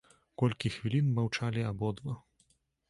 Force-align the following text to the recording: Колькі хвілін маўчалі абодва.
Колькі 0.41 0.71
хвілін 0.77 1.11
маўчалі 1.21 1.69
абодва. 1.75 2.19